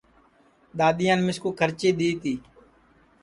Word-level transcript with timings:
دؔادؔیان 0.77 1.19
مِسکُوکھرچی 1.25 1.89
دؔی 1.97 2.11
تی 2.21 2.33